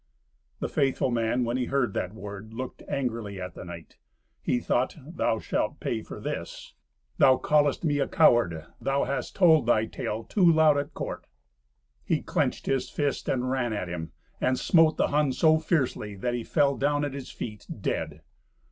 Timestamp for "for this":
6.01-6.73